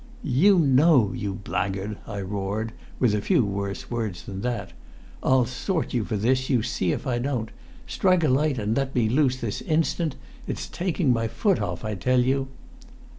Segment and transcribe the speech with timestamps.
[0.23, 4.73] "You know, you blackguard!" I roared, with a few worse words than that.
[5.21, 7.51] "I'll sort you for this, you see if I don't!
[7.85, 10.15] Strike a light and let me loose this instant!
[10.47, 12.47] It's taking my foot off, I tell you!"